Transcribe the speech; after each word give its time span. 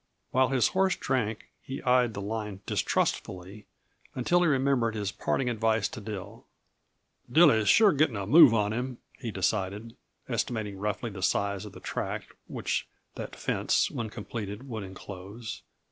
While 0.31 0.47
his 0.47 0.69
horse 0.69 0.95
drank 0.95 1.51
he 1.61 1.79
eyed 1.83 2.15
the 2.15 2.23
line 2.23 2.61
distrustfully 2.65 3.67
until 4.15 4.41
he 4.41 4.47
remembered 4.47 4.95
his 4.95 5.11
parting 5.11 5.47
advice 5.47 5.87
to 5.89 6.01
Dill. 6.01 6.47
"Dilly's 7.31 7.69
sure 7.69 7.91
getting 7.91 8.15
a 8.15 8.25
move 8.25 8.51
on 8.51 8.73
him," 8.73 8.97
he 9.19 9.29
decided, 9.29 9.95
estimating 10.27 10.79
roughly 10.79 11.11
the 11.11 11.21
size 11.21 11.65
of 11.65 11.73
the 11.73 11.79
tract 11.79 12.31
which 12.47 12.87
that 13.13 13.35
fence, 13.35 13.91
when 13.91 14.09
completed, 14.09 14.67
would 14.67 14.81
inclose. 14.81 15.61